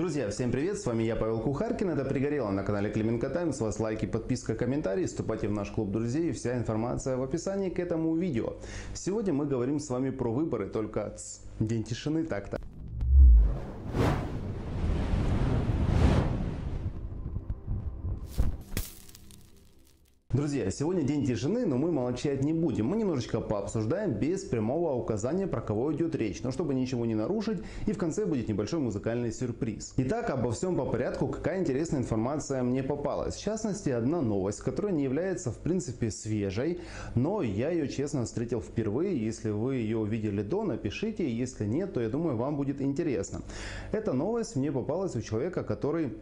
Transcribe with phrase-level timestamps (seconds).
[0.00, 3.60] Друзья, всем привет, с вами я, Павел Кухаркин, это «Пригорело» на канале Клименко Тайм, с
[3.60, 8.16] вас лайки, подписка, комментарии, вступайте в наш клуб друзей, вся информация в описании к этому
[8.16, 8.54] видео.
[8.94, 11.14] Сегодня мы говорим с вами про выборы, только
[11.58, 12.56] день тишины так-то.
[20.40, 22.86] Друзья, сегодня день тишины, но мы молчать не будем.
[22.86, 27.58] Мы немножечко пообсуждаем без прямого указания, про кого идет речь, но чтобы ничего не нарушить,
[27.86, 29.92] и в конце будет небольшой музыкальный сюрприз.
[29.98, 33.34] Итак, обо всем по порядку, какая интересная информация мне попалась.
[33.34, 36.80] В частности, одна новость, которая не является в принципе свежей,
[37.14, 39.22] но я ее честно встретил впервые.
[39.22, 43.42] Если вы ее увидели до, напишите, если нет, то я думаю, вам будет интересно.
[43.92, 46.14] Эта новость мне попалась у человека, который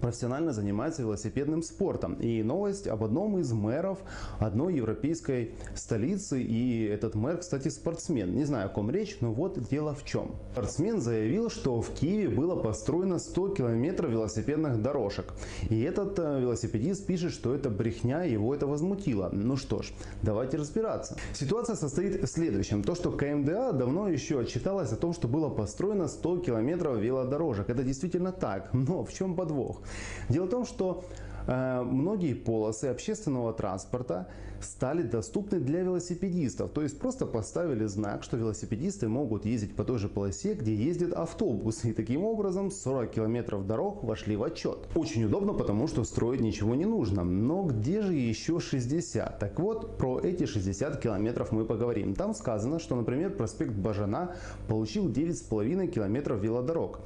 [0.00, 2.14] профессионально занимается велосипедным спортом.
[2.14, 3.98] И новость об одном из мэров
[4.38, 6.42] одной европейской столицы.
[6.42, 8.34] И этот мэр, кстати, спортсмен.
[8.34, 10.36] Не знаю, о ком речь, но вот дело в чем.
[10.52, 15.32] Спортсмен заявил, что в Киеве было построено 100 километров велосипедных дорожек.
[15.68, 19.30] И этот э, велосипедист пишет, что это брехня, его это возмутило.
[19.32, 19.92] Ну что ж,
[20.22, 21.16] давайте разбираться.
[21.34, 22.82] Ситуация состоит в следующем.
[22.82, 27.68] То, что КМДА давно еще отчиталась о том, что было построено 100 километров велодорожек.
[27.68, 28.72] Это действительно так.
[28.72, 29.82] Но в чем подвох?
[30.28, 31.04] Дело в том, что
[31.46, 34.28] многие полосы общественного транспорта
[34.60, 36.70] стали доступны для велосипедистов.
[36.70, 41.12] То есть просто поставили знак, что велосипедисты могут ездить по той же полосе, где ездят
[41.12, 41.90] автобусы.
[41.90, 44.78] И таким образом 40 километров дорог вошли в отчет.
[44.94, 47.24] Очень удобно, потому что строить ничего не нужно.
[47.24, 49.38] Но где же еще 60?
[49.38, 52.14] Так вот, про эти 60 километров мы поговорим.
[52.14, 54.36] Там сказано, что, например, проспект Бажана
[54.68, 57.00] получил 9,5 километров велодорог.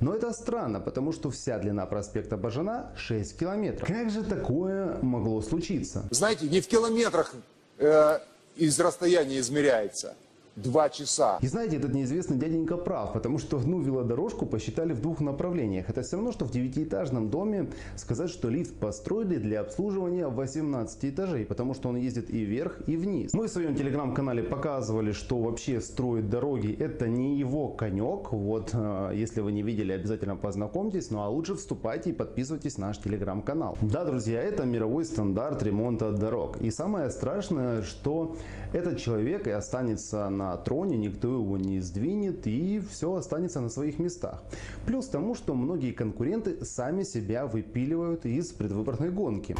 [0.00, 3.85] Но это странно, потому что вся длина проспекта Бажана 6 километров.
[3.86, 6.04] Как же такое могло случиться?
[6.10, 7.34] Знаете, не в километрах
[7.78, 8.18] э,
[8.56, 10.16] из расстояния измеряется–
[10.56, 11.38] два часа.
[11.42, 15.90] И знаете, этот неизвестный дяденька прав, потому что одну велодорожку посчитали в двух направлениях.
[15.90, 21.44] Это все равно, что в девятиэтажном доме сказать, что лифт построили для обслуживания 18 этажей,
[21.44, 23.34] потому что он ездит и вверх, и вниз.
[23.34, 28.32] Мы в своем телеграм-канале показывали, что вообще строить дороги это не его конек.
[28.32, 31.10] Вот, э, если вы не видели, обязательно познакомьтесь.
[31.10, 33.76] Ну а лучше вступайте и подписывайтесь на наш телеграм-канал.
[33.82, 36.60] Да, друзья, это мировой стандарт ремонта дорог.
[36.62, 38.36] И самое страшное, что
[38.72, 43.68] этот человек и останется на на троне, никто его не сдвинет и все останется на
[43.68, 44.42] своих местах.
[44.86, 49.56] Плюс тому, что многие конкуренты сами себя выпиливают из предвыборной гонки.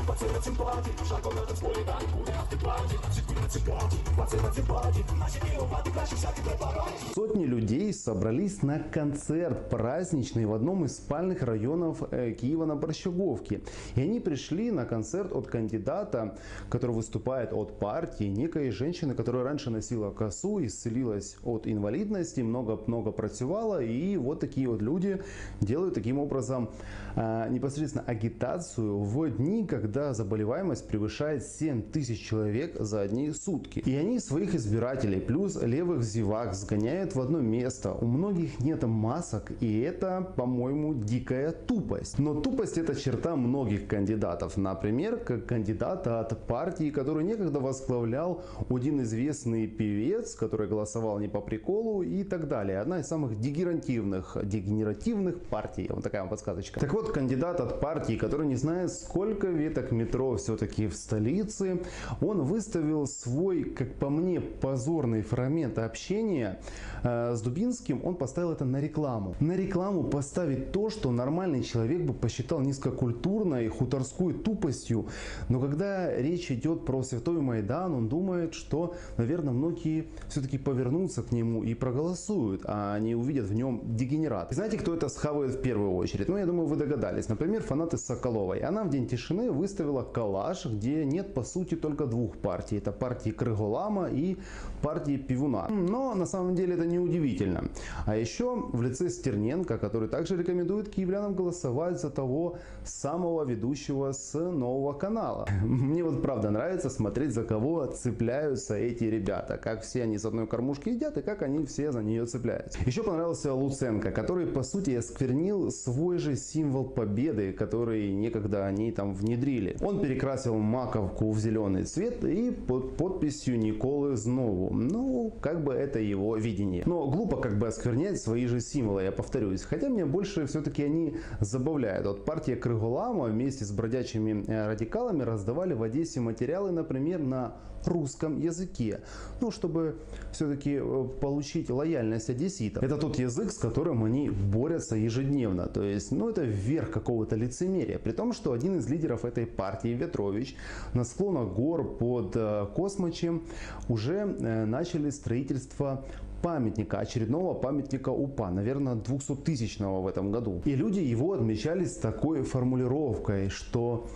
[7.15, 13.63] Сотни людей собрались на концерт праздничный в одном из спальных районов э, Киева на Борщаговке.
[13.95, 16.37] И они пришли на концерт от кандидата,
[16.69, 23.11] который выступает от партии, некой женщины, которая раньше носила косу и исцелилась от инвалидности, много-много
[23.11, 25.23] працювала, и вот такие вот люди
[25.61, 26.71] делают таким образом
[27.17, 33.81] э, непосредственно агитацию в дни, когда заболеваемость превышает 7 тысяч человек за одни сутки.
[33.81, 37.93] И они своих избирателей плюс левых зевак сгоняют в одно место.
[37.93, 42.19] У многих нет масок, и это, по-моему, дикая тупость.
[42.19, 44.57] Но тупость это черта многих кандидатов.
[44.57, 51.29] Например, как кандидата от партии, который некогда возглавлял один известный певец, который который голосовал не
[51.29, 52.81] по приколу и так далее.
[52.81, 55.89] Одна из самых дегенеративных, дегенеративных партий.
[55.91, 56.81] Вот такая вам подсказочка.
[56.81, 61.81] Так вот, кандидат от партии, который не знает, сколько веток метро все-таки в столице,
[62.21, 66.59] он выставил свой, как по мне, позорный фрагмент общения
[67.03, 68.05] э, с Дубинским.
[68.05, 69.35] Он поставил это на рекламу.
[69.41, 75.07] На рекламу поставить то, что нормальный человек бы посчитал низкокультурной, хуторской тупостью.
[75.49, 81.23] Но когда речь идет про Святой Майдан, он думает, что, наверное, многие все-таки все-таки повернутся
[81.23, 84.53] к нему и проголосуют, а они увидят в нем дегенерат.
[84.53, 86.29] знаете, кто это схавает в первую очередь?
[86.29, 87.29] Ну, я думаю, вы догадались.
[87.29, 88.61] Например, фанаты Соколовой.
[88.61, 92.79] Она в День тишины выставила коллаж, где нет, по сути, только двух партий.
[92.79, 94.37] Это партии Крыголама и
[94.83, 95.69] партии Пивуна.
[95.69, 97.65] Но, на самом деле, это не удивительно.
[98.07, 104.39] А еще в лице Стерненко, который также рекомендует киевлянам голосовать за того самого ведущего с
[104.39, 105.49] нового канала.
[105.65, 109.57] Мне вот правда нравится смотреть, за кого цепляются эти ребята.
[109.57, 112.79] Как все они с одной одной кормушки едят и как они все за нее цепляются.
[112.87, 119.15] Еще понравился Луценко, который по сути осквернил свой же символ победы, который некогда они там
[119.15, 119.77] внедрили.
[119.81, 124.75] Он перекрасил маковку в зеленый цвет и под подписью Николы Знову.
[124.75, 126.83] Ну, как бы это его видение.
[126.87, 129.63] Но глупо как бы осквернять свои же символы, я повторюсь.
[129.63, 132.07] Хотя мне больше все-таки они забавляют.
[132.07, 137.55] Вот партия Крыголама вместе с бродячими э, радикалами раздавали в Одессе материалы, например, на
[137.87, 139.01] русском языке.
[139.41, 139.97] Ну, чтобы
[140.33, 142.83] все-таки э, получить лояльность одесситов.
[142.83, 145.67] Это тот язык, с которым они борются ежедневно.
[145.67, 147.99] То есть, ну, это верх какого-то лицемерия.
[147.99, 150.57] При том, что один из лидеров этой партии, Ветрович,
[150.95, 153.43] на склонах гор под э, Космочем
[153.89, 156.05] уже начали строительство
[156.43, 160.63] памятника, очередного памятника УПА, наверное, 200-тысячного в этом году.
[160.65, 164.07] И люди его отмечали с такой формулировкой, что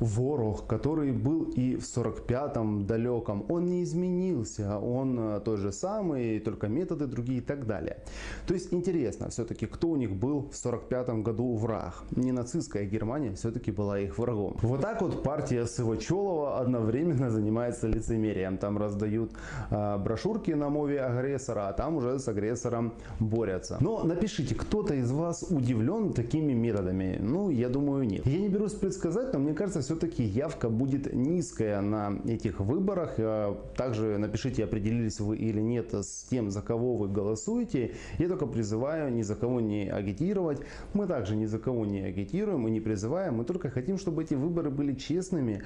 [0.00, 6.40] ворог, который был и в 45-м далеком, он не изменился, он э, тот же самый,
[6.40, 7.98] только методы другие и так далее.
[8.46, 11.94] То есть интересно все-таки, кто у них был в 45-м году враг.
[12.16, 14.56] Не нацистская Германия все-таки была их врагом.
[14.62, 18.58] Вот так вот партия Сывачелова одновременно занимается лицемерием.
[18.58, 19.32] Там раздают
[19.70, 23.76] э, брошюрки на мове агрессора, а там уже с агрессором борются.
[23.80, 27.18] Но напишите, кто-то из вас удивлен такими методами?
[27.20, 28.26] Ну, я думаю, нет.
[28.26, 33.14] Я не берусь предсказать, но мне кажется, все-таки явка будет низкая на этих выборах.
[33.18, 37.96] Э, также напишите, определились вы или нет с тем, за кого вы голосуете.
[38.18, 40.60] Я только призываю ни за кого не агитировать.
[40.94, 43.38] Мы также ни за кого не агитируем и не призываем.
[43.38, 45.64] Мы только хотим, чтобы эти выборы были честными.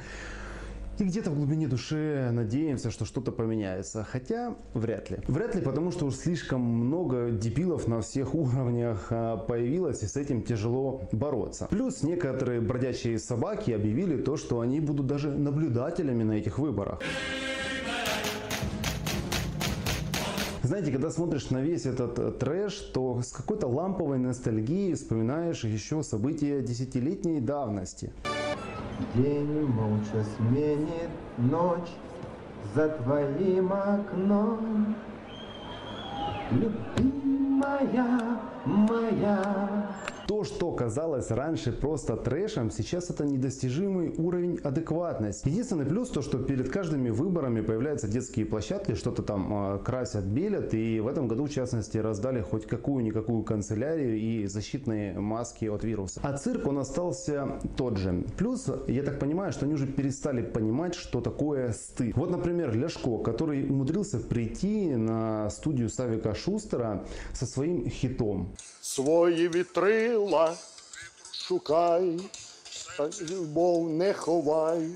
[0.99, 4.05] И где-то в глубине души надеемся, что что-то поменяется.
[4.05, 5.19] Хотя вряд ли.
[5.26, 10.17] Вряд ли, потому что уж слишком много дебилов на всех уровнях а, появилось, и с
[10.17, 11.67] этим тяжело бороться.
[11.69, 17.00] Плюс некоторые бродячие собаки объявили то, что они будут даже наблюдателями на этих выборах.
[20.62, 26.02] Знаете, когда смотришь на весь этот э, трэш, то с какой-то ламповой ностальгией вспоминаешь еще
[26.02, 28.14] события десятилетней давности.
[29.12, 31.91] День молча сменит ночь
[32.75, 34.95] за твоим окном.
[36.51, 39.91] Любимая моя,
[40.26, 45.49] то, что казалось раньше просто трэшем, сейчас это недостижимый уровень адекватности.
[45.49, 50.75] Единственный плюс то, что перед каждыми выборами появляются детские площадки, что-то там э, красят, белят.
[50.75, 56.21] И в этом году, в частности, раздали хоть какую-никакую канцелярию и защитные маски от вируса.
[56.23, 58.25] А цирк, он остался тот же.
[58.37, 62.17] Плюс, я так понимаю, что они уже перестали понимать, что такое стыд.
[62.17, 68.53] Вот, например, Ляшко, который умудрился прийти на студию Савика Шустера со своим хитом.
[68.81, 69.49] Свої
[70.25, 70.55] вітрила
[71.32, 72.21] шукай,
[73.31, 74.88] любов не ховай,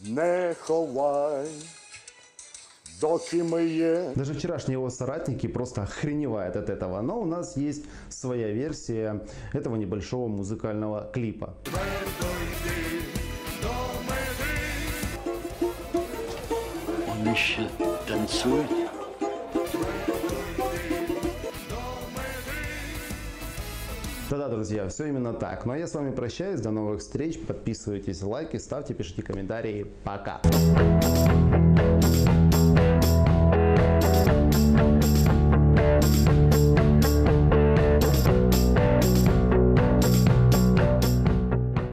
[0.00, 1.48] не ховай.
[4.14, 7.00] Даже вчерашние его соратники просто охреневают от этого.
[7.00, 9.20] Но у нас есть своя версия
[9.52, 11.52] этого небольшого музыкального клипа.
[17.08, 17.68] Вони ще
[24.32, 25.66] Да-да, друзья, все именно так.
[25.66, 30.40] Ну а я с вами прощаюсь, до новых встреч, подписывайтесь, лайки, ставьте, пишите комментарии, пока!